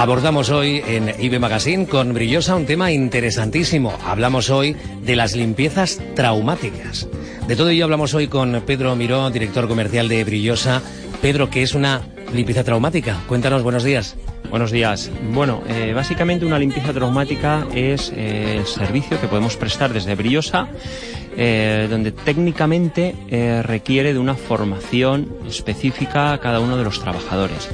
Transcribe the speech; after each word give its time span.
Abordamos 0.00 0.48
hoy 0.48 0.82
en 0.86 1.12
IBE 1.22 1.38
Magazine 1.38 1.86
con 1.86 2.14
Brillosa 2.14 2.56
un 2.56 2.64
tema 2.64 2.90
interesantísimo. 2.90 3.92
Hablamos 4.06 4.48
hoy 4.48 4.74
de 5.02 5.14
las 5.14 5.36
limpiezas 5.36 6.00
traumáticas. 6.16 7.06
De 7.46 7.54
todo 7.54 7.68
ello 7.68 7.84
hablamos 7.84 8.14
hoy 8.14 8.26
con 8.26 8.62
Pedro 8.64 8.96
Miró, 8.96 9.28
director 9.28 9.68
comercial 9.68 10.08
de 10.08 10.24
Brillosa. 10.24 10.80
Pedro, 11.20 11.50
¿qué 11.50 11.60
es 11.62 11.74
una 11.74 12.00
limpieza 12.32 12.64
traumática? 12.64 13.18
Cuéntanos, 13.26 13.62
buenos 13.62 13.84
días. 13.84 14.16
Buenos 14.50 14.72
días. 14.72 15.10
Bueno, 15.32 15.62
eh, 15.68 15.92
básicamente 15.94 16.44
una 16.44 16.58
limpieza 16.58 16.92
traumática 16.92 17.66
es 17.72 18.12
eh, 18.16 18.56
el 18.58 18.66
servicio 18.66 19.20
que 19.20 19.28
podemos 19.28 19.56
prestar 19.56 19.92
desde 19.92 20.16
Brillosa 20.16 20.68
eh, 21.36 21.86
donde 21.88 22.10
técnicamente 22.10 23.14
requiere 23.62 24.12
de 24.12 24.18
una 24.18 24.34
formación 24.34 25.28
específica 25.48 26.32
a 26.32 26.38
cada 26.38 26.58
uno 26.58 26.76
de 26.76 26.82
los 26.82 27.00
trabajadores. 27.00 27.70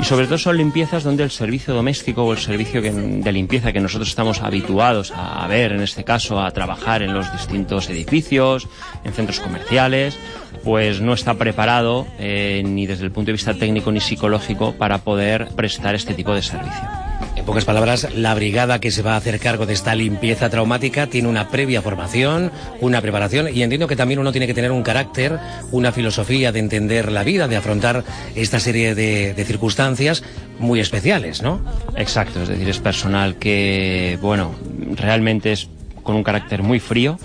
Y 0.00 0.04
sobre 0.04 0.26
todo 0.26 0.38
son 0.38 0.56
limpiezas 0.56 1.02
donde 1.02 1.24
el 1.24 1.30
servicio 1.30 1.74
doméstico 1.74 2.22
o 2.24 2.32
el 2.32 2.38
servicio 2.38 2.80
de 2.80 3.32
limpieza 3.32 3.72
que 3.72 3.80
nosotros 3.80 4.08
estamos 4.08 4.40
habituados 4.40 5.12
a, 5.14 5.46
ver, 5.48 5.72
en 5.72 5.80
este 5.80 6.04
caso, 6.04 6.40
a 6.40 6.50
trabajar 6.52 7.02
en 7.02 7.12
los 7.12 7.30
distintos 7.32 7.90
edificios, 7.90 8.68
en 9.04 9.12
centros 9.12 9.40
comerciales, 9.40 10.16
pues 10.64 11.00
no 11.00 11.14
está 11.14 11.34
preparado 11.34 12.06
eh, 12.18 12.62
ni 12.64 12.86
desde 12.86 13.04
el 13.04 13.12
punto 13.12 13.26
de 13.26 13.32
vista 13.32 13.54
técnico 13.54 13.90
ni 13.92 14.00
psicológico 14.00 14.72
para 14.72 14.98
poder 14.98 15.48
prestar 15.56 15.94
este 15.94 16.14
tipo 16.14 16.34
de 16.34 16.42
servicio. 16.42 16.88
En 17.36 17.44
pocas 17.44 17.64
palabras, 17.64 18.08
la 18.14 18.34
brigada 18.34 18.80
que 18.80 18.90
se 18.90 19.02
va 19.02 19.14
a 19.14 19.16
hacer 19.16 19.38
cargo 19.38 19.64
de 19.64 19.72
esta 19.72 19.94
limpieza 19.94 20.50
traumática 20.50 21.06
tiene 21.06 21.28
una 21.28 21.48
previa 21.48 21.80
formación, 21.80 22.50
una 22.80 23.00
preparación 23.00 23.48
y 23.54 23.62
entiendo 23.62 23.86
que 23.86 23.96
también 23.96 24.20
uno 24.20 24.32
tiene 24.32 24.46
que 24.46 24.54
tener 24.54 24.72
un 24.72 24.82
carácter, 24.82 25.38
una 25.70 25.92
filosofía 25.92 26.52
de 26.52 26.58
entender 26.58 27.10
la 27.10 27.24
vida, 27.24 27.48
de 27.48 27.56
afrontar 27.56 28.04
esta 28.34 28.60
serie 28.60 28.94
de, 28.94 29.32
de 29.32 29.44
circunstancias 29.44 30.22
muy 30.58 30.80
especiales, 30.80 31.42
¿no? 31.42 31.60
Exacto, 31.96 32.42
es 32.42 32.48
decir, 32.48 32.68
es 32.68 32.78
personal 32.78 33.36
que, 33.36 34.18
bueno, 34.20 34.54
realmente 34.96 35.52
es 35.52 35.68
con 36.02 36.16
un 36.16 36.22
carácter 36.22 36.62
muy 36.62 36.80
frío, 36.80 37.18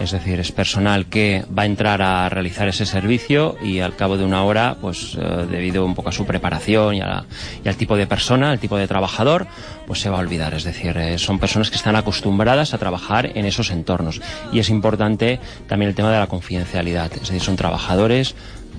es 0.00 0.12
decir, 0.12 0.40
es 0.40 0.50
personal 0.50 1.06
que 1.06 1.44
va 1.56 1.64
a 1.64 1.66
entrar 1.66 2.00
a 2.00 2.28
realizar 2.30 2.66
ese 2.68 2.86
servicio 2.86 3.56
y 3.62 3.80
al 3.80 3.94
cabo 3.96 4.16
de 4.16 4.24
una 4.24 4.42
hora, 4.44 4.78
pues 4.80 5.14
eh, 5.20 5.46
debido 5.50 5.84
un 5.84 5.94
poco 5.94 6.08
a 6.08 6.12
su 6.12 6.24
preparación 6.24 6.94
y, 6.94 7.02
al 7.02 7.76
tipo 7.76 7.96
de 7.96 8.06
persona, 8.06 8.50
al 8.50 8.58
tipo 8.58 8.78
de 8.78 8.88
trabajador, 8.88 9.46
pues 9.86 10.00
se 10.00 10.08
va 10.08 10.16
a 10.16 10.20
olvidar. 10.20 10.54
Es 10.54 10.64
decir, 10.64 10.96
eh, 10.96 11.18
son 11.18 11.38
personas 11.38 11.68
que 11.68 11.76
están 11.76 11.96
acostumbradas 11.96 12.72
a 12.72 12.78
trabajar 12.78 13.30
en 13.34 13.44
esos 13.44 13.70
entornos. 13.70 14.22
Y 14.52 14.58
es 14.58 14.70
importante 14.70 15.38
también 15.68 15.90
el 15.90 15.94
tema 15.94 16.10
de 16.10 16.18
la 16.18 16.28
confidencialidad. 16.28 17.12
Es 17.12 17.28
decir, 17.28 17.42
son 17.42 17.56
trabajadores 17.56 18.34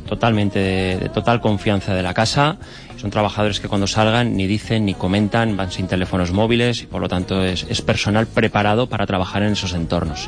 totalmente 0.07 0.57
de, 0.57 1.09
total 1.09 1.39
confianza 1.39 1.93
de 1.93 2.01
la 2.01 2.15
casa. 2.15 2.57
Son 2.97 3.11
trabajadores 3.11 3.59
que 3.59 3.67
cuando 3.67 3.85
salgan 3.85 4.35
ni 4.35 4.47
dicen 4.47 4.85
ni 4.85 4.95
comentan, 4.95 5.55
van 5.55 5.71
sin 5.71 5.87
teléfonos 5.87 6.31
móviles 6.31 6.81
y 6.81 6.87
por 6.87 6.99
lo 6.99 7.07
tanto 7.07 7.43
es 7.43 7.81
personal 7.83 8.25
preparado 8.25 8.89
para 8.89 9.05
trabajar 9.05 9.43
en 9.43 9.53
esos 9.53 9.73
entornos. 9.73 10.27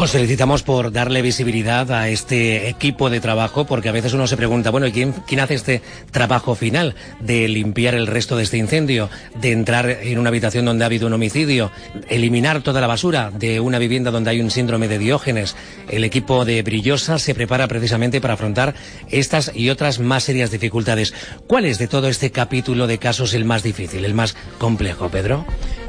Os 0.00 0.12
felicitamos 0.12 0.62
por 0.62 0.92
darle 0.92 1.22
visibilidad 1.22 1.90
a 1.90 2.08
este 2.08 2.68
equipo 2.68 3.10
de 3.10 3.18
trabajo, 3.18 3.66
porque 3.66 3.88
a 3.88 3.92
veces 3.92 4.12
uno 4.12 4.28
se 4.28 4.36
pregunta, 4.36 4.70
bueno, 4.70 4.86
¿y 4.86 4.92
quién, 4.92 5.12
quién 5.26 5.40
hace 5.40 5.54
este 5.54 5.82
trabajo 6.12 6.54
final 6.54 6.94
de 7.18 7.48
limpiar 7.48 7.96
el 7.96 8.06
resto 8.06 8.36
de 8.36 8.44
este 8.44 8.58
incendio, 8.58 9.10
de 9.34 9.50
entrar 9.50 9.90
en 9.90 10.20
una 10.20 10.28
habitación 10.28 10.66
donde 10.66 10.84
ha 10.84 10.86
habido 10.86 11.08
un 11.08 11.14
homicidio, 11.14 11.72
eliminar 12.08 12.62
toda 12.62 12.80
la 12.80 12.86
basura 12.86 13.32
de 13.32 13.58
una 13.58 13.80
vivienda 13.80 14.12
donde 14.12 14.30
hay 14.30 14.40
un 14.40 14.52
síndrome 14.52 14.86
de 14.86 15.00
Diógenes? 15.00 15.56
El 15.88 16.04
equipo 16.04 16.44
de 16.44 16.62
Brillosa 16.62 17.18
se 17.18 17.34
prepara 17.34 17.66
precisamente 17.66 18.20
para 18.20 18.34
afrontar 18.34 18.74
estas 19.10 19.50
y 19.52 19.68
otras 19.68 19.98
más 19.98 20.22
serias 20.22 20.52
dificultades. 20.52 21.12
¿Cuál 21.48 21.64
es 21.64 21.78
de 21.78 21.88
todo 21.88 22.06
este 22.08 22.30
capítulo 22.30 22.86
de 22.86 22.98
casos 22.98 23.34
el 23.34 23.44
más 23.44 23.64
difícil, 23.64 24.04
el 24.04 24.14
más 24.14 24.36
complejo, 24.58 25.08
Pedro? 25.08 25.44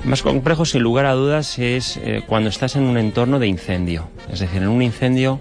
Más 0.06 0.22
complejo, 0.22 0.66
sin 0.66 0.82
lugar 0.82 1.06
a 1.06 1.14
dudas, 1.14 1.60
es 1.60 1.98
eh, 1.98 2.24
cuando 2.26 2.50
estás 2.50 2.76
en 2.76 2.84
un 2.84 2.98
entorno 2.98 3.38
de 3.38 3.48
incendio. 3.48 4.10
Es 4.32 4.40
decir, 4.40 4.62
en 4.62 4.70
un 4.70 4.82
incendio 4.82 5.40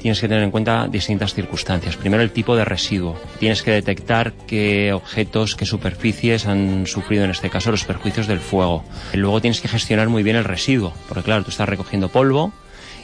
tienes 0.00 0.20
que 0.20 0.28
tener 0.28 0.42
en 0.42 0.50
cuenta 0.50 0.88
distintas 0.88 1.32
circunstancias. 1.32 1.96
Primero, 1.96 2.22
el 2.22 2.32
tipo 2.32 2.56
de 2.56 2.64
residuo. 2.64 3.16
Tienes 3.38 3.62
que 3.62 3.70
detectar 3.70 4.32
qué 4.46 4.92
objetos, 4.92 5.54
qué 5.54 5.64
superficies 5.64 6.46
han 6.46 6.86
sufrido, 6.86 7.24
en 7.24 7.30
este 7.30 7.50
caso, 7.50 7.70
los 7.70 7.84
perjuicios 7.84 8.26
del 8.26 8.40
fuego. 8.40 8.84
Luego 9.14 9.40
tienes 9.40 9.60
que 9.60 9.68
gestionar 9.68 10.08
muy 10.08 10.22
bien 10.22 10.36
el 10.36 10.44
residuo, 10.44 10.92
porque 11.08 11.22
claro, 11.22 11.44
tú 11.44 11.50
estás 11.50 11.68
recogiendo 11.68 12.08
polvo, 12.08 12.52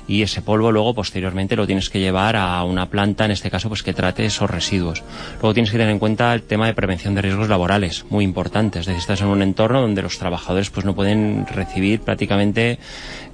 y 0.09 0.23
ese 0.23 0.43
polvo 0.43 0.73
luego 0.73 0.95
posteriormente 0.95 1.57
lo 1.57 1.67
tienes 1.67 1.91
que 1.91 2.01
llevar 2.01 2.37
a 2.37 2.63
una 2.65 2.87
planta, 2.87 3.25
en 3.25 3.31
este 3.31 3.51
caso, 3.51 3.69
pues 3.69 3.83
que 3.83 3.93
trate 3.93 4.25
esos 4.25 4.49
residuos. 4.49 5.03
Luego 5.35 5.55
tienes 5.55 5.71
que 5.71 5.79
tener 5.79 5.93
en 5.93 5.99
cuenta 5.99 6.33
el 6.35 6.43
tema 6.43 6.67
de 6.67 6.75
prevención 6.75 7.15
de 7.15 7.23
riesgos 7.23 7.49
laborales, 7.49 8.05
muy 8.11 8.25
importante. 8.25 8.79
Es 8.79 8.87
decir, 8.87 9.01
estás 9.01 9.21
en 9.21 9.29
un 9.29 9.43
entorno 9.43 9.81
donde 9.81 10.03
los 10.03 10.19
trabajadores 10.19 10.71
pues 10.71 10.87
no 10.87 10.95
pueden 10.95 11.47
recibir 11.47 12.01
prácticamente 12.01 12.79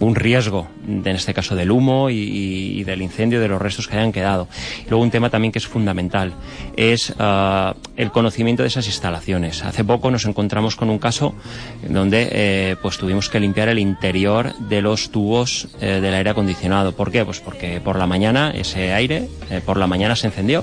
un 0.00 0.15
riesgo, 0.15 0.69
en 0.87 1.06
este 1.06 1.34
caso 1.34 1.55
del 1.55 1.71
humo 1.71 2.11
y, 2.11 2.82
del 2.84 3.03
incendio, 3.03 3.41
de 3.41 3.49
los 3.49 3.61
restos 3.61 3.87
que 3.87 3.97
hayan 3.97 4.12
quedado. 4.12 4.49
luego 4.88 5.03
un 5.03 5.11
tema 5.11 5.31
también 5.31 5.53
que 5.53 5.59
es 5.59 5.66
fundamental 5.66 6.32
es 6.77 7.12
ah, 7.19 7.75
el 7.97 8.11
conocimiento 8.11 8.62
de 8.62 8.69
esas 8.69 8.87
instalaciones. 8.87 9.62
Hace 9.62 9.84
poco 9.84 10.11
nos 10.11 10.25
encontramos 10.25 10.75
con 10.75 10.91
un 10.91 10.99
caso 10.99 11.34
donde 11.88 12.28
eh, 12.32 12.77
pues 12.82 12.99
tuvimos 12.99 13.28
que 13.28 13.38
limpiar 13.38 13.69
el 13.69 13.78
interior 13.78 14.55
de 14.59 14.82
los 14.82 15.11
tubos 15.11 15.69
eh, 15.81 16.00
del 16.00 16.15
aire 16.15 16.31
acondicionado 16.31 16.62
¿Por 16.97 17.11
qué? 17.11 17.25
Pues 17.25 17.41
porque 17.41 17.81
por 17.81 17.99
la 17.99 18.06
mañana 18.06 18.53
ese 18.55 18.93
aire, 18.93 19.28
eh, 19.50 19.61
por 19.65 19.77
la 19.77 19.87
mañana 19.87 20.15
se 20.15 20.28
encendió. 20.28 20.62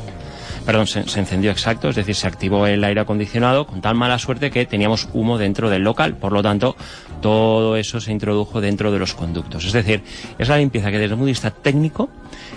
Perdón, 0.66 0.88
se, 0.88 1.00
encendió 1.00 1.52
exacto, 1.52 1.90
es 1.90 1.96
decir, 1.96 2.16
se 2.16 2.28
activó 2.28 2.68
el 2.68 2.84
aire 2.84 3.02
acondicionado 3.02 3.66
con 3.66 3.82
tal 3.82 3.96
mala 3.96 4.18
suerte 4.20 4.52
que 4.52 4.66
teníamos 4.66 5.10
humo 5.14 5.38
dentro 5.38 5.70
del 5.70 5.84
local. 5.84 6.16
Por 6.16 6.32
lo 6.32 6.42
tanto, 6.42 6.76
todo 7.22 7.76
eso 7.76 8.00
se 8.00 8.12
introdujo 8.12 8.62
dentro 8.62 8.92
de 8.92 9.00
los 9.00 9.14
conductos. 9.14 9.66
Es 9.66 9.74
decir, 9.74 10.04
es 10.38 10.48
la 10.48 10.58
limpieza 10.58 10.92
que 10.92 11.00
desde 11.00 11.06
el 11.06 11.12
punto 11.12 11.26
de 11.26 11.32
vista 11.32 11.52
técnico 11.52 12.10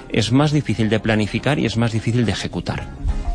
es 0.08 0.30
más 0.30 0.52
difícil 0.52 0.88
de 0.88 1.00
planificar 1.00 1.58
y 1.58 1.66
es 1.66 1.76
más 1.76 1.92
difícil 1.92 2.24
de 2.24 2.32
ejecutar. 2.32 2.86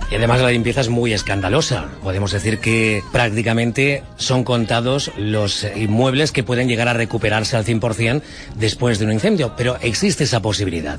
Y 0.10 0.16
además 0.16 0.42
la 0.42 0.52
limpieza 0.52 0.82
es 0.82 0.90
muy 0.90 1.12
escandalosa. 1.12 1.88
Podemos 2.02 2.32
decir 2.32 2.60
que 2.60 3.04
prácticamente 3.12 4.04
son 4.16 4.46
contados 4.46 5.12
los 5.18 5.68
inmuebles 5.76 6.32
que 6.32 6.44
pueden 6.44 6.70
llegar 6.70 6.88
a 6.88 6.94
recuperarse 6.94 7.58
al 7.58 7.66
100% 7.66 8.22
después 8.56 9.00
de 9.00 9.06
un 9.06 9.12
incendio, 9.12 9.54
pero 9.58 9.78
existe 9.82 10.24
esa 10.24 10.42
posibilidad. 10.42 10.98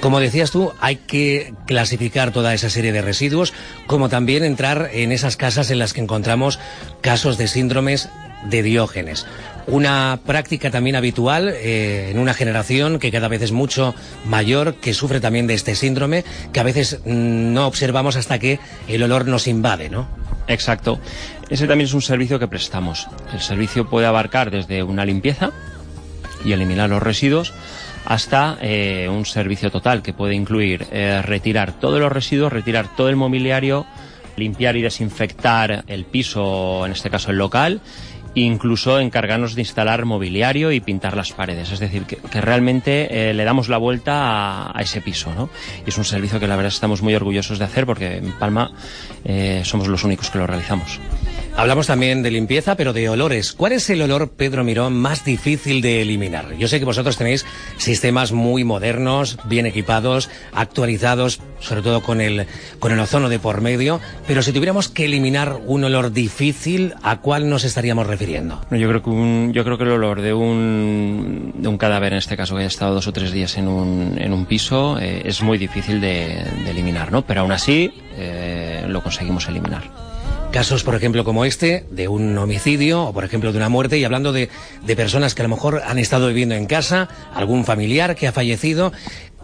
Como 0.00 0.18
decías 0.18 0.50
tú, 0.50 0.72
hay 0.80 0.96
que 0.96 1.54
clasificar 1.66 2.32
toda 2.32 2.52
esa 2.52 2.68
serie 2.68 2.90
de 2.90 3.02
residuos, 3.02 3.52
como 3.86 4.08
también 4.08 4.44
entrar 4.44 4.90
en 4.92 5.12
esas 5.12 5.36
casas 5.36 5.70
en 5.70 5.78
las 5.78 5.92
que 5.92 6.00
encontramos 6.00 6.58
casos 7.00 7.38
de 7.38 7.46
síndromes 7.46 8.08
de 8.44 8.62
Diógenes 8.62 9.26
una 9.68 10.18
práctica 10.24 10.70
también 10.70 10.96
habitual 10.96 11.48
eh, 11.54 12.08
en 12.10 12.18
una 12.18 12.34
generación 12.34 12.98
que 12.98 13.12
cada 13.12 13.28
vez 13.28 13.42
es 13.42 13.52
mucho 13.52 13.94
mayor, 14.24 14.74
que 14.76 14.94
sufre 14.94 15.20
también 15.20 15.46
de 15.46 15.54
este 15.54 15.74
síndrome, 15.74 16.24
que 16.52 16.60
a 16.60 16.62
veces 16.62 17.00
mm, 17.04 17.52
no 17.52 17.66
observamos 17.66 18.16
hasta 18.16 18.38
que 18.38 18.58
el 18.88 19.02
olor 19.02 19.26
nos 19.26 19.46
invade, 19.46 19.90
¿no? 19.90 20.08
Exacto. 20.48 20.98
Ese 21.50 21.66
también 21.66 21.86
es 21.86 21.94
un 21.94 22.02
servicio 22.02 22.38
que 22.38 22.48
prestamos. 22.48 23.08
El 23.32 23.40
servicio 23.40 23.88
puede 23.88 24.06
abarcar 24.06 24.50
desde 24.50 24.82
una 24.82 25.04
limpieza 25.04 25.50
y 26.44 26.52
eliminar 26.52 26.88
los 26.88 27.02
residuos 27.02 27.52
hasta 28.06 28.56
eh, 28.62 29.08
un 29.10 29.26
servicio 29.26 29.70
total 29.70 30.02
que 30.02 30.14
puede 30.14 30.34
incluir 30.34 30.86
eh, 30.90 31.20
retirar 31.20 31.72
todos 31.72 32.00
los 32.00 32.10
residuos, 32.10 32.52
retirar 32.52 32.96
todo 32.96 33.10
el 33.10 33.16
mobiliario, 33.16 33.84
limpiar 34.38 34.76
y 34.76 34.82
desinfectar 34.82 35.84
el 35.86 36.06
piso, 36.06 36.86
en 36.86 36.92
este 36.92 37.10
caso 37.10 37.30
el 37.30 37.36
local, 37.36 37.82
incluso 38.44 38.98
encargarnos 39.00 39.54
de 39.54 39.62
instalar 39.62 40.04
mobiliario 40.04 40.72
y 40.72 40.80
pintar 40.80 41.16
las 41.16 41.32
paredes. 41.32 41.72
Es 41.72 41.80
decir, 41.80 42.04
que, 42.04 42.18
realmente 42.40 43.30
eh, 43.30 43.34
le 43.34 43.44
damos 43.44 43.68
la 43.68 43.78
vuelta 43.78 44.70
a, 44.76 44.80
ese 44.80 45.00
piso. 45.00 45.32
¿no? 45.34 45.48
Y 45.86 45.90
es 45.90 45.98
un 45.98 46.04
servicio 46.04 46.40
que 46.40 46.46
la 46.46 46.56
verdad 46.56 46.72
estamos 46.72 47.02
muy 47.02 47.14
orgullosos 47.14 47.58
de 47.58 47.64
hacer 47.64 47.86
porque 47.86 48.16
en 48.16 48.32
Palma 48.38 48.70
eh, 49.24 49.62
somos 49.64 49.88
los 49.88 50.04
únicos 50.04 50.30
que 50.30 50.38
lo 50.38 50.46
realizamos. 50.46 51.00
Hablamos 51.58 51.88
también 51.88 52.22
de 52.22 52.30
limpieza, 52.30 52.76
pero 52.76 52.92
de 52.92 53.08
olores. 53.08 53.52
¿Cuál 53.52 53.72
es 53.72 53.90
el 53.90 54.00
olor, 54.00 54.30
Pedro 54.30 54.62
Mirón, 54.62 54.96
más 54.96 55.24
difícil 55.24 55.82
de 55.82 56.02
eliminar? 56.02 56.54
Yo 56.56 56.68
sé 56.68 56.78
que 56.78 56.84
vosotros 56.84 57.16
tenéis 57.16 57.44
sistemas 57.78 58.30
muy 58.30 58.62
modernos, 58.62 59.40
bien 59.42 59.66
equipados, 59.66 60.30
actualizados, 60.52 61.40
sobre 61.58 61.82
todo 61.82 62.00
con 62.00 62.20
el, 62.20 62.46
con 62.78 62.92
el 62.92 63.00
ozono 63.00 63.28
de 63.28 63.40
por 63.40 63.60
medio, 63.60 64.00
pero 64.28 64.42
si 64.42 64.52
tuviéramos 64.52 64.88
que 64.88 65.06
eliminar 65.06 65.58
un 65.66 65.82
olor 65.82 66.12
difícil, 66.12 66.94
¿a 67.02 67.16
cuál 67.16 67.50
nos 67.50 67.64
estaríamos 67.64 68.06
refiriendo? 68.06 68.64
Yo 68.70 68.88
creo 68.88 69.02
que, 69.02 69.10
un, 69.10 69.52
yo 69.52 69.64
creo 69.64 69.78
que 69.78 69.82
el 69.82 69.90
olor 69.90 70.22
de 70.22 70.32
un, 70.34 71.54
de 71.56 71.66
un 71.66 71.76
cadáver, 71.76 72.12
en 72.12 72.20
este 72.20 72.36
caso, 72.36 72.54
que 72.54 72.60
haya 72.60 72.68
estado 72.68 72.94
dos 72.94 73.08
o 73.08 73.12
tres 73.12 73.32
días 73.32 73.58
en 73.58 73.66
un, 73.66 74.14
en 74.16 74.32
un 74.32 74.46
piso, 74.46 74.96
eh, 75.00 75.22
es 75.24 75.42
muy 75.42 75.58
difícil 75.58 76.00
de, 76.00 76.40
eliminar, 76.68 77.10
¿no? 77.10 77.22
Pero 77.22 77.40
aún 77.40 77.50
así, 77.50 77.92
eh, 78.16 78.84
lo 78.86 79.02
conseguimos 79.02 79.48
eliminar. 79.48 80.07
Casos, 80.52 80.82
por 80.82 80.94
ejemplo, 80.94 81.24
como 81.24 81.44
este, 81.44 81.84
de 81.90 82.08
un 82.08 82.36
homicidio 82.38 83.04
o, 83.04 83.12
por 83.12 83.24
ejemplo, 83.24 83.52
de 83.52 83.58
una 83.58 83.68
muerte, 83.68 83.98
y 83.98 84.04
hablando 84.04 84.32
de, 84.32 84.48
de 84.84 84.96
personas 84.96 85.34
que 85.34 85.42
a 85.42 85.44
lo 85.46 85.54
mejor 85.54 85.82
han 85.86 85.98
estado 85.98 86.28
viviendo 86.28 86.54
en 86.54 86.66
casa, 86.66 87.08
algún 87.34 87.66
familiar 87.66 88.16
que 88.16 88.26
ha 88.26 88.32
fallecido, 88.32 88.92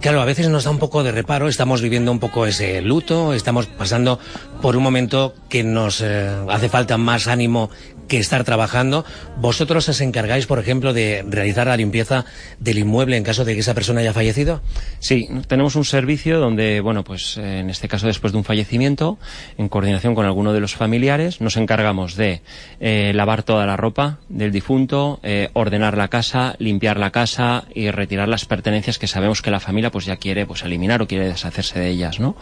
Claro, 0.01 0.21
a 0.21 0.25
veces 0.27 0.49
nos 0.49 0.65
da 0.65 0.71
un 0.71 0.79
poco 0.79 1.03
de 1.03 1.13
reparo, 1.13 1.49
estamos 1.49 1.81
viviendo 1.81 2.13
un 2.13 2.19
poco 2.19 2.47
ese 2.47 2.83
luto, 2.83 3.33
estamos 3.33 3.67
pasando 3.67 4.19
por 4.61 4.77
un 4.77 4.83
momento 4.83 5.35
que 5.49 5.65
nos 5.65 6.01
eh, 6.03 6.31
hace 6.51 6.69
falta 6.69 6.99
más 6.99 7.27
ánimo 7.27 7.71
que 8.09 8.19
estar 8.19 8.45
trabajando. 8.45 9.05
¿Vosotros 9.37 9.89
os 9.89 10.01
encargáis, 10.01 10.47
por 10.47 10.59
ejemplo, 10.59 10.93
de 10.93 11.25
realizar 11.29 11.67
la 11.67 11.77
limpieza 11.77 12.25
del 12.59 12.79
inmueble 12.79 13.17
en 13.17 13.25
caso 13.25 13.45
de 13.45 13.55
que 13.55 13.61
esa 13.61 13.75
persona 13.75 14.01
haya 14.01 14.13
fallecido? 14.13 14.61
Sí, 14.99 15.29
tenemos 15.47 15.77
un 15.77 15.85
servicio 15.85 16.39
donde, 16.39 16.81
bueno, 16.81 17.05
pues 17.05 17.37
en 17.37 17.71
este 17.71 17.89
caso 17.89 18.07
después 18.07 18.33
de 18.33 18.39
un 18.39 18.45
fallecimiento, 18.45 19.19
en 19.59 19.69
coordinación 19.69 20.15
con 20.15 20.27
alguno 20.27 20.53
de 20.53 20.61
los 20.61 20.75
familiares, 20.75 21.41
nos 21.41 21.57
encargamos 21.57 22.17
de 22.17 22.43
eh, 22.81 23.13
lavar 23.15 23.43
toda 23.43 23.67
la 23.67 23.77
ropa 23.77 24.19
del 24.29 24.53
difunto, 24.53 25.21
eh, 25.23 25.51
ordenar 25.53 25.97
la 25.97 26.09
casa, 26.09 26.57
limpiar 26.59 26.99
la 26.99 27.11
casa 27.11 27.65
y 27.75 27.91
retirar 27.91 28.29
las 28.29 28.45
pertenencias 28.45 28.99
que 28.99 29.07
sabemos 29.07 29.43
que 29.43 29.51
la 29.51 29.61
familia 29.61 29.84
pues 29.91 30.05
ya 30.05 30.17
quiere 30.17 30.47
pues 30.47 30.63
eliminar 30.63 31.03
o 31.03 31.07
quiere 31.07 31.27
deshacerse 31.27 31.79
de 31.79 31.91
ellas, 31.91 32.21
¿no? 32.21 32.37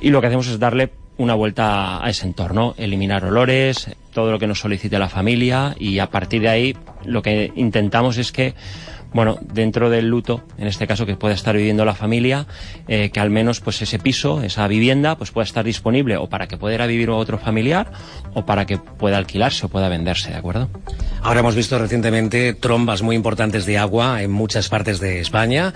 Y 0.00 0.10
lo 0.10 0.20
que 0.20 0.28
hacemos 0.28 0.48
es 0.48 0.58
darle 0.58 0.90
una 1.16 1.34
vuelta 1.34 2.04
a 2.04 2.10
ese 2.10 2.26
entorno, 2.26 2.74
eliminar 2.76 3.24
olores, 3.24 3.88
todo 4.12 4.32
lo 4.32 4.38
que 4.38 4.46
nos 4.46 4.60
solicite 4.60 4.98
la 4.98 5.08
familia 5.08 5.76
y 5.78 5.98
a 6.00 6.10
partir 6.10 6.42
de 6.42 6.48
ahí 6.48 6.76
lo 7.04 7.22
que 7.22 7.52
intentamos 7.54 8.18
es 8.18 8.32
que 8.32 8.54
bueno, 9.14 9.38
dentro 9.40 9.90
del 9.90 10.08
luto, 10.08 10.42
en 10.58 10.66
este 10.66 10.88
caso 10.88 11.06
que 11.06 11.14
pueda 11.14 11.34
estar 11.34 11.56
viviendo 11.56 11.84
la 11.84 11.94
familia, 11.94 12.48
eh, 12.88 13.10
que 13.10 13.20
al 13.20 13.30
menos 13.30 13.60
pues 13.60 13.80
ese 13.80 14.00
piso, 14.00 14.42
esa 14.42 14.66
vivienda, 14.66 15.16
pues 15.16 15.30
pueda 15.30 15.44
estar 15.44 15.64
disponible 15.64 16.16
o 16.16 16.28
para 16.28 16.48
que 16.48 16.56
pueda 16.56 16.84
vivir 16.84 17.10
otro 17.10 17.38
familiar 17.38 17.92
o 18.34 18.44
para 18.44 18.66
que 18.66 18.76
pueda 18.76 19.16
alquilarse 19.16 19.66
o 19.66 19.68
pueda 19.68 19.88
venderse, 19.88 20.30
¿de 20.30 20.36
acuerdo? 20.36 20.68
Ahora 21.22 21.40
hemos 21.40 21.54
visto 21.54 21.78
recientemente 21.78 22.54
trombas 22.54 23.02
muy 23.02 23.14
importantes 23.14 23.66
de 23.66 23.78
agua 23.78 24.20
en 24.20 24.32
muchas 24.32 24.68
partes 24.68 24.98
de 24.98 25.20
España. 25.20 25.72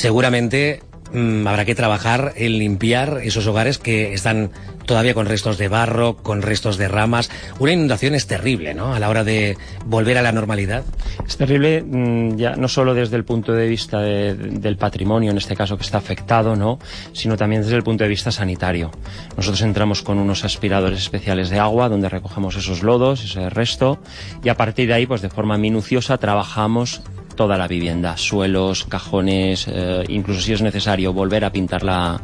Seguramente 0.00 0.80
Mm, 1.12 1.46
habrá 1.48 1.64
que 1.64 1.74
trabajar 1.74 2.32
en 2.36 2.58
limpiar 2.58 3.20
esos 3.24 3.46
hogares 3.46 3.78
que 3.78 4.14
están 4.14 4.52
todavía 4.86 5.12
con 5.12 5.26
restos 5.26 5.58
de 5.58 5.68
barro, 5.68 6.16
con 6.16 6.42
restos 6.42 6.76
de 6.76 6.86
ramas. 6.88 7.30
Una 7.58 7.72
inundación 7.72 8.14
es 8.14 8.26
terrible, 8.26 8.74
¿no? 8.74 8.94
A 8.94 9.00
la 9.00 9.08
hora 9.08 9.24
de 9.24 9.56
volver 9.86 10.18
a 10.18 10.22
la 10.22 10.30
normalidad. 10.30 10.84
Es 11.26 11.36
terrible, 11.36 11.82
mm, 11.82 12.36
ya 12.36 12.54
no 12.54 12.68
solo 12.68 12.94
desde 12.94 13.16
el 13.16 13.24
punto 13.24 13.52
de 13.52 13.66
vista 13.66 14.00
del 14.00 14.76
patrimonio, 14.76 15.32
en 15.32 15.38
este 15.38 15.56
caso 15.56 15.76
que 15.76 15.82
está 15.82 15.98
afectado, 15.98 16.54
¿no? 16.54 16.78
Sino 17.12 17.36
también 17.36 17.62
desde 17.62 17.76
el 17.76 17.82
punto 17.82 18.04
de 18.04 18.10
vista 18.10 18.30
sanitario. 18.30 18.90
Nosotros 19.36 19.62
entramos 19.62 20.02
con 20.02 20.18
unos 20.18 20.44
aspiradores 20.44 21.00
especiales 21.00 21.50
de 21.50 21.58
agua 21.58 21.88
donde 21.88 22.08
recogemos 22.08 22.56
esos 22.56 22.82
lodos, 22.82 23.24
ese 23.24 23.50
resto, 23.50 23.98
y 24.44 24.48
a 24.48 24.56
partir 24.56 24.86
de 24.88 24.94
ahí, 24.94 25.06
pues 25.06 25.22
de 25.22 25.30
forma 25.30 25.58
minuciosa, 25.58 26.18
trabajamos 26.18 27.02
toda 27.40 27.56
la 27.56 27.68
vivienda, 27.68 28.18
suelos, 28.18 28.84
cajones, 28.84 29.66
eh, 29.66 30.04
incluso 30.08 30.42
si 30.42 30.52
es 30.52 30.60
necesario 30.60 31.14
volver 31.14 31.46
a 31.46 31.50
pintar 31.50 31.82
la, 31.82 32.20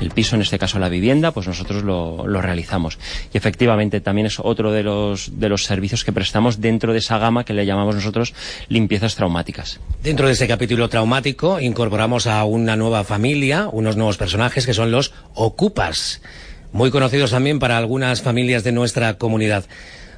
el 0.00 0.10
piso, 0.10 0.36
en 0.36 0.42
este 0.42 0.60
caso 0.60 0.78
la 0.78 0.88
vivienda, 0.88 1.32
pues 1.32 1.48
nosotros 1.48 1.82
lo, 1.82 2.24
lo, 2.24 2.40
realizamos. 2.40 2.96
Y 3.34 3.36
efectivamente 3.36 4.00
también 4.00 4.28
es 4.28 4.38
otro 4.38 4.70
de 4.70 4.84
los, 4.84 5.40
de 5.40 5.48
los 5.48 5.64
servicios 5.64 6.04
que 6.04 6.12
prestamos 6.12 6.60
dentro 6.60 6.92
de 6.92 7.00
esa 7.00 7.18
gama 7.18 7.44
que 7.44 7.52
le 7.52 7.66
llamamos 7.66 7.96
nosotros 7.96 8.32
limpiezas 8.68 9.16
traumáticas. 9.16 9.80
Dentro 10.04 10.28
de 10.28 10.34
ese 10.34 10.46
capítulo 10.46 10.88
traumático 10.88 11.58
incorporamos 11.58 12.28
a 12.28 12.44
una 12.44 12.76
nueva 12.76 13.02
familia, 13.02 13.68
unos 13.72 13.96
nuevos 13.96 14.18
personajes 14.18 14.66
que 14.66 14.72
son 14.72 14.92
los 14.92 15.12
ocupas, 15.34 16.22
muy 16.70 16.92
conocidos 16.92 17.32
también 17.32 17.58
para 17.58 17.76
algunas 17.76 18.22
familias 18.22 18.62
de 18.62 18.70
nuestra 18.70 19.14
comunidad. 19.14 19.64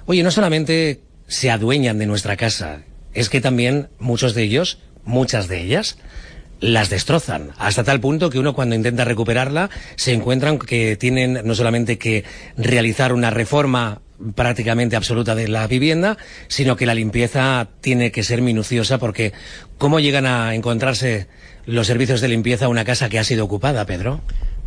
Oye, 0.05 0.23
no 0.23 0.31
solamente 0.31 1.01
se 1.27 1.51
adueñan 1.51 1.99
de 1.99 2.05
nuestra 2.05 2.37
casa, 2.37 2.83
es 3.15 3.29
que 3.29 3.41
también 3.41 3.89
muchos 3.99 4.35
de 4.35 4.43
ellos, 4.43 4.79
muchas 5.05 5.49
de 5.49 5.61
ellas, 5.61 5.99
las 6.61 6.91
destrozan, 6.91 7.51
hasta 7.59 7.83
tal 7.83 8.01
punto 8.01 8.31
que 8.31 8.39
uno 8.39 8.55
cuando 8.55 8.77
intenta 8.77 9.05
recuperarla 9.05 9.69
se 9.97 10.13
encuentran 10.13 10.59
que 10.59 10.97
tienen 10.97 11.41
no 11.45 11.55
solamente 11.57 11.99
que 11.99 12.25
realizar 12.57 13.13
una 13.13 13.31
reforma 13.31 14.01
prácticamente 14.37 14.95
absoluta 14.95 15.35
de 15.35 15.49
la 15.49 15.67
vivienda, 15.67 16.17
sino 16.47 16.77
que 16.77 16.87
la 16.87 16.95
limpieza 16.95 17.69
tiene 17.81 18.13
que 18.13 18.23
ser 18.23 18.43
minuciosa 18.43 18.99
porque 18.99 19.33
¿cómo 19.79 19.99
llegan 19.99 20.25
a 20.25 20.55
encontrarse 20.55 21.27
los 21.67 21.89
servicios 21.89 22.21
de 22.21 22.29
limpieza 22.29 22.67
a 22.67 22.69
una 22.69 22.85
casa 22.85 23.09
que 23.09 23.19
ha 23.19 23.25
sido 23.25 23.45
ocupada, 23.45 23.85
Pedro? 23.85 24.21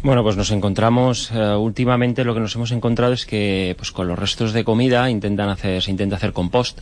Bueno, 0.04 0.22
pues 0.22 0.38
nos 0.38 0.52
encontramos, 0.52 1.32
uh, 1.32 1.58
últimamente 1.58 2.26
lo 2.26 2.34
que 2.34 2.40
nos 2.40 2.56
hemos 2.56 2.72
encontrado 2.72 3.14
es 3.14 3.26
que 3.26 3.74
pues 3.78 3.92
con 3.92 4.08
los 4.08 4.20
restos 4.20 4.54
de 4.54 4.64
comida 4.64 5.10
intentan 5.10 5.50
hacer, 5.50 5.82
se 5.82 5.92
intenta 5.92 6.18
hacer 6.18 6.34
compost. 6.34 6.80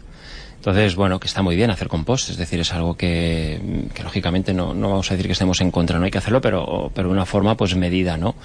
Entonces, 0.63 0.95
bueno, 0.95 1.19
que 1.19 1.27
está 1.27 1.42
muy 1.42 1.57
bien 1.57 1.71
hacer 1.71 1.89
compost, 1.89 2.30
es 2.30 2.38
decir, 2.38 2.57
es 2.62 2.71
algo 2.71 2.95
que, 2.95 3.60
que 3.94 4.01
lógicamente 4.01 4.54
no, 4.54 4.74
no, 4.74 4.92
vamos 4.92 5.12
a 5.12 5.13
decir 5.13 5.27
que 5.27 5.33
estemos 5.33 5.60
en 5.60 5.71
contra, 5.71 6.00
no 6.00 6.06
hay 6.06 6.12
que 6.12 6.19
hacerlo, 6.19 6.39
pero, 6.39 6.89
pero 6.95 7.10
de 7.10 7.13
una 7.13 7.25
forma 7.25 7.57
pues 7.57 7.75
medida, 7.75 8.15
¿no? 8.15 8.36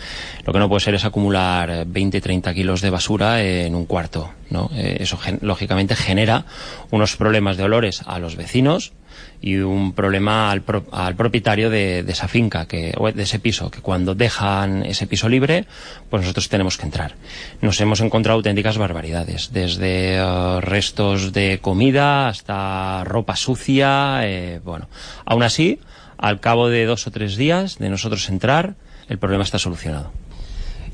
Lo 0.45 0.53
que 0.53 0.59
no 0.59 0.69
puede 0.69 0.81
ser 0.81 0.97
es 0.97 1.05
acumular 1.05 1.87
20, 1.87 2.21
30 2.21 2.53
kilos 2.55 2.81
de 2.81 2.91
basura 2.91 3.41
en 3.41 3.73
un 3.77 3.87
cuarto, 3.87 4.33
¿no? 4.51 4.69
Eh, 4.75 4.97
eso 4.99 5.17
lógicamente 5.43 5.95
genera 5.95 6.45
unos 6.91 7.15
problemas 7.15 7.57
de 7.57 7.63
olores 7.63 8.03
a 8.05 8.19
los 8.19 8.35
vecinos, 8.35 8.95
y 9.41 9.57
un 9.57 9.93
problema 9.93 10.51
al, 10.51 10.63
pro, 10.63 10.85
al 10.91 11.15
propietario 11.15 11.71
de, 11.71 12.01
esa 12.01 12.29
finca, 12.29 12.67
que, 12.67 12.93
o 12.97 13.11
de 13.11 13.23
ese 13.23 13.39
piso, 13.39 13.71
que 13.71 13.81
cuando 13.81 14.15
dejan 14.15 14.85
ese 14.85 15.07
piso 15.07 15.29
libre, 15.29 15.67
pues 16.11 16.23
nosotros 16.23 16.49
tenemos 16.49 16.77
que 16.77 16.87
entrar. 16.87 17.15
Nos 17.61 17.81
hemos 17.81 18.01
encontrado 18.01 18.37
auténticas 18.37 18.79
barbaridades, 18.79 19.53
desde 19.53 20.21
uh, 20.23 20.61
restos 20.61 21.33
de 21.33 21.61
comida 21.61 22.29
hasta 22.29 23.05
ropa 23.05 23.37
sucia, 23.37 24.21
eh, 24.23 24.61
bueno. 24.65 24.89
Aún 25.25 25.43
así, 25.43 25.79
al 26.17 26.41
cabo 26.41 26.69
de 26.69 26.85
dos 26.85 27.07
o 27.07 27.11
tres 27.11 27.37
días 27.37 27.79
de 27.79 27.91
nosotros 27.91 28.29
entrar, 28.29 28.75
el 29.09 29.19
problema 29.19 29.45
está 29.45 29.59
solucionado. 29.59 30.13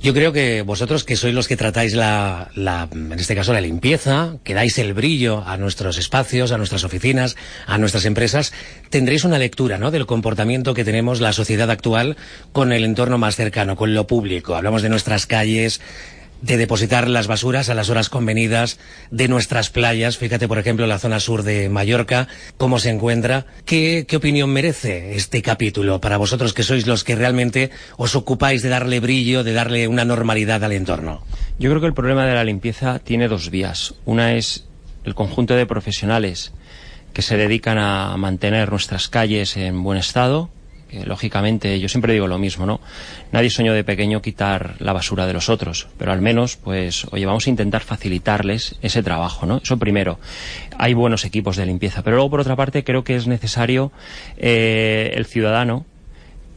Yo 0.04 0.12
creo 0.12 0.34
que 0.34 0.60
vosotros 0.60 1.02
que 1.02 1.16
sois 1.16 1.32
los 1.32 1.48
que 1.48 1.56
tratáis 1.56 1.94
la, 1.94 2.50
la, 2.54 2.90
en 2.92 3.12
este 3.14 3.34
caso 3.34 3.54
la 3.54 3.62
limpieza, 3.62 4.36
que 4.44 4.52
dais 4.52 4.76
el 4.76 4.92
brillo 4.92 5.42
a 5.46 5.56
nuestros 5.56 5.96
espacios, 5.96 6.52
a 6.52 6.58
nuestras 6.58 6.84
oficinas, 6.84 7.36
a 7.66 7.78
nuestras 7.78 8.04
empresas, 8.04 8.52
tendréis 8.90 9.24
una 9.24 9.38
lectura, 9.38 9.78
¿no? 9.78 9.90
Del 9.90 10.04
comportamiento 10.04 10.74
que 10.74 10.84
tenemos 10.84 11.22
la 11.22 11.32
sociedad 11.32 11.70
actual 11.70 12.18
con 12.52 12.74
el 12.74 12.84
entorno 12.84 13.16
más 13.16 13.36
cercano, 13.36 13.76
con 13.76 13.94
lo 13.94 14.06
público. 14.06 14.54
Hablamos 14.54 14.82
de 14.82 14.90
nuestras 14.90 15.24
calles, 15.24 15.80
de 16.42 16.56
depositar 16.56 17.08
las 17.08 17.26
basuras 17.26 17.68
a 17.68 17.74
las 17.74 17.90
horas 17.90 18.08
convenidas 18.08 18.78
de 19.10 19.28
nuestras 19.28 19.70
playas. 19.70 20.18
Fíjate, 20.18 20.48
por 20.48 20.58
ejemplo, 20.58 20.86
la 20.86 20.98
zona 20.98 21.20
sur 21.20 21.42
de 21.42 21.68
Mallorca, 21.68 22.28
cómo 22.56 22.78
se 22.78 22.90
encuentra. 22.90 23.46
¿Qué, 23.64 24.04
¿Qué, 24.06 24.16
opinión 24.16 24.50
merece 24.50 25.16
este 25.16 25.42
capítulo 25.42 26.00
para 26.00 26.16
vosotros 26.16 26.52
que 26.52 26.62
sois 26.62 26.86
los 26.86 27.04
que 27.04 27.16
realmente 27.16 27.70
os 27.96 28.14
ocupáis 28.14 28.62
de 28.62 28.68
darle 28.68 29.00
brillo, 29.00 29.44
de 29.44 29.52
darle 29.52 29.88
una 29.88 30.04
normalidad 30.04 30.62
al 30.64 30.72
entorno? 30.72 31.22
Yo 31.58 31.70
creo 31.70 31.80
que 31.80 31.86
el 31.86 31.94
problema 31.94 32.26
de 32.26 32.34
la 32.34 32.44
limpieza 32.44 32.98
tiene 32.98 33.28
dos 33.28 33.50
vías. 33.50 33.94
Una 34.04 34.34
es 34.34 34.64
el 35.04 35.14
conjunto 35.14 35.54
de 35.54 35.66
profesionales 35.66 36.52
que 37.12 37.22
se 37.22 37.36
dedican 37.36 37.78
a 37.78 38.16
mantener 38.16 38.70
nuestras 38.70 39.08
calles 39.08 39.56
en 39.56 39.82
buen 39.82 39.98
estado, 39.98 40.50
que 40.94 41.06
lógicamente 41.06 41.80
yo 41.80 41.88
siempre 41.88 42.12
digo 42.12 42.26
lo 42.26 42.38
mismo, 42.38 42.66
¿no? 42.66 42.80
Nadie 43.32 43.50
soñó 43.50 43.74
de 43.74 43.84
pequeño 43.84 44.22
quitar 44.22 44.76
la 44.78 44.92
basura 44.92 45.26
de 45.26 45.32
los 45.32 45.48
otros, 45.48 45.88
pero 45.98 46.12
al 46.12 46.20
menos, 46.20 46.56
pues, 46.56 47.06
oye, 47.10 47.26
vamos 47.26 47.46
a 47.46 47.50
intentar 47.50 47.82
facilitarles 47.82 48.76
ese 48.80 49.02
trabajo, 49.02 49.46
¿no? 49.46 49.58
Eso 49.62 49.76
primero. 49.76 50.18
Hay 50.78 50.94
buenos 50.94 51.24
equipos 51.24 51.56
de 51.56 51.66
limpieza, 51.66 52.02
pero 52.02 52.16
luego 52.16 52.30
por 52.30 52.40
otra 52.40 52.56
parte 52.56 52.84
creo 52.84 53.04
que 53.04 53.16
es 53.16 53.26
necesario 53.26 53.92
eh, 54.36 55.12
el 55.14 55.26
ciudadano 55.26 55.84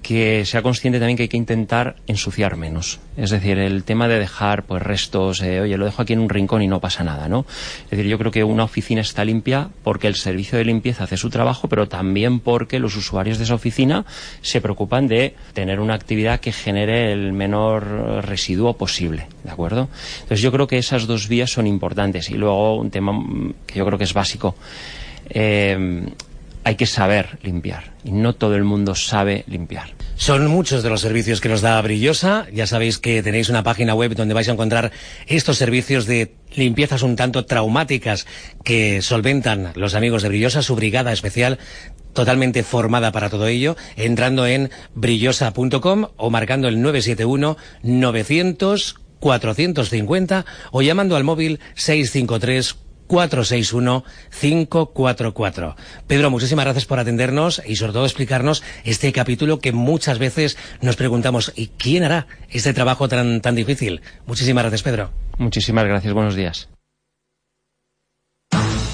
que 0.08 0.46
sea 0.46 0.62
consciente 0.62 1.00
también 1.00 1.18
que 1.18 1.24
hay 1.24 1.28
que 1.28 1.36
intentar 1.36 1.98
ensuciar 2.08 2.56
menos. 2.56 3.02
Es 3.18 3.30
decir, 3.30 3.60
el 3.60 3.84
tema 3.84 4.08
de 4.08 4.18
dejar 4.18 4.64
pues 4.64 4.82
restos, 4.82 5.42
eh, 5.42 5.60
oye, 5.60 5.78
lo 5.78 5.84
dejo 5.84 6.02
aquí 6.02 6.14
en 6.14 6.20
un 6.20 6.30
rincón 6.30 6.62
y 6.62 6.68
no 6.68 6.80
pasa 6.80 7.04
nada, 7.04 7.28
¿no? 7.28 7.46
Es 7.84 7.90
decir, 7.90 8.06
yo 8.06 8.18
creo 8.18 8.32
que 8.32 8.46
una 8.46 8.64
oficina 8.64 9.02
está 9.02 9.26
limpia 9.26 9.68
porque 9.84 10.08
el 10.08 10.16
servicio 10.16 10.58
de 10.58 10.64
limpieza 10.64 11.04
hace 11.04 11.18
su 11.18 11.30
trabajo, 11.30 11.68
pero 11.68 11.90
también 11.90 12.40
porque 12.40 12.80
los 12.80 12.96
usuarios 12.96 13.38
de 13.38 13.44
esa 13.44 13.56
oficina 13.56 14.06
se 14.42 14.62
preocupan 14.62 15.10
de 15.10 15.36
tener 15.52 15.82
una 15.82 15.96
actividad 15.96 16.40
que 16.40 16.54
genere 16.54 17.12
el 17.12 17.34
menor 17.34 18.24
residuo 18.26 18.78
posible, 18.78 19.28
¿de 19.44 19.52
acuerdo? 19.52 19.90
Entonces 20.22 20.40
yo 20.40 20.54
creo 20.54 20.68
que 20.68 20.78
esas 20.78 21.06
dos 21.06 21.28
vías 21.28 21.52
son 21.52 21.68
importantes 21.68 22.30
y 22.30 22.36
luego 22.36 22.78
un 22.78 22.92
tema 22.92 23.12
que 23.66 23.80
yo 23.80 23.86
creo 23.86 23.98
que 23.98 24.06
es 24.06 24.14
básico. 24.14 24.56
Eh, 25.30 26.06
hay 26.68 26.76
que 26.76 26.86
saber 26.86 27.40
limpiar 27.44 27.94
y 28.04 28.12
no 28.12 28.36
todo 28.36 28.58
el 28.58 28.66
mundo 28.66 28.94
sabe 28.94 29.46
limpiar. 29.48 29.92
Son 30.18 30.48
muchos 30.48 30.84
de 30.84 30.90
los 30.90 31.00
servicios 31.00 31.40
que 31.40 31.48
nos 31.48 31.62
da 31.62 31.82
Brillosa. 31.82 32.46
Ya 32.52 32.68
sabéis 32.68 32.98
que 32.98 33.24
tenéis 33.24 33.48
una 33.48 33.64
página 33.64 33.96
web 33.96 34.16
donde 34.16 34.34
vais 34.34 34.50
a 34.50 34.52
encontrar 34.52 34.92
estos 35.28 35.58
servicios 35.58 36.08
de 36.08 36.34
limpiezas 36.54 37.04
un 37.04 37.16
tanto 37.16 37.46
traumáticas 37.46 38.28
que 38.66 39.02
solventan 39.02 39.72
los 39.76 39.96
amigos 39.96 40.24
de 40.24 40.28
Brillosa, 40.28 40.62
su 40.62 40.76
brigada 40.76 41.14
especial 41.14 41.58
totalmente 42.12 42.64
formada 42.64 43.14
para 43.14 43.30
todo 43.30 43.48
ello, 43.48 43.78
entrando 43.96 44.46
en 44.46 44.70
brillosa.com 44.94 46.08
o 46.18 46.30
marcando 46.30 46.68
el 46.68 46.82
971 46.82 47.56
900 47.84 49.00
450 49.20 50.46
o 50.72 50.82
llamando 50.82 51.16
al 51.16 51.24
móvil 51.24 51.60
653 51.76 52.76
461-544. 53.08 55.76
Pedro, 56.08 56.30
muchísimas 56.30 56.66
gracias 56.66 56.86
por 56.86 57.00
atendernos 57.00 57.62
y 57.66 57.78
sobre 57.78 57.94
todo 57.94 58.06
explicarnos 58.06 58.62
este 58.84 59.12
capítulo 59.12 59.60
que 59.60 59.72
muchas 59.72 60.20
veces 60.20 60.56
nos 60.82 60.96
preguntamos, 60.96 61.52
¿y 61.56 61.68
quién 61.68 62.04
hará 62.04 62.28
este 62.50 62.74
trabajo 62.74 63.08
tan, 63.08 63.42
tan 63.42 63.56
difícil? 63.56 64.02
Muchísimas 64.26 64.64
gracias, 64.64 64.84
Pedro. 64.84 65.12
Muchísimas 65.38 65.86
gracias, 65.86 66.14
buenos 66.14 66.36
días. 66.36 66.70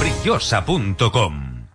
brillosa.com 0.00 1.41